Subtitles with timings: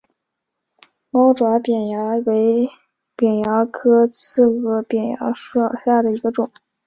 [1.11, 2.67] 猫爪扁蚜为
[3.15, 6.49] 扁蚜科刺额扁蚜属下的一个种。